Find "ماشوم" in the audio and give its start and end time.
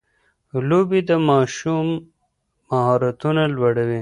1.29-1.87